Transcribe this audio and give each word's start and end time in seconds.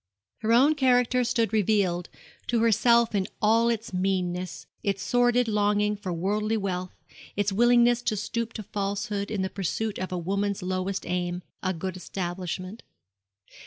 Her 0.39 0.51
own 0.51 0.73
character 0.73 1.23
stood 1.23 1.53
revealed 1.53 2.09
to 2.47 2.61
herself 2.61 3.13
in 3.13 3.27
all 3.39 3.69
its 3.69 3.93
meanness 3.93 4.65
its 4.81 5.03
sordid 5.03 5.47
longing 5.47 5.95
for 5.95 6.11
worldly 6.11 6.57
wealth 6.57 6.95
its 7.35 7.51
willingness 7.51 8.01
to 8.01 8.17
stoop 8.17 8.51
to 8.53 8.63
falsehood 8.63 9.29
in 9.29 9.43
the 9.43 9.47
pursuit 9.51 9.99
of 9.99 10.11
a 10.11 10.17
woman's 10.17 10.63
lowest 10.63 11.05
aim, 11.05 11.43
a 11.61 11.71
good 11.71 11.95
establishment. 11.95 12.81